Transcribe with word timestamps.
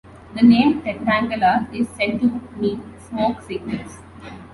The 0.33 0.41
name 0.41 0.81
"Tertangala" 0.81 1.71
is 1.71 1.87
said 1.89 2.19
to 2.21 2.41
mean 2.57 2.81
"smoke 3.07 3.39
signals". 3.43 3.99